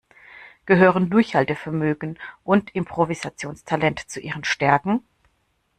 [0.65, 5.03] Gehören Durchhaltevermögen und Improvisationstalent zu Ihren Stärken?